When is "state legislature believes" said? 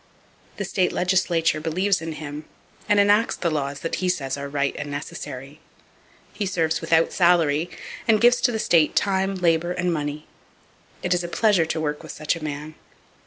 0.65-2.01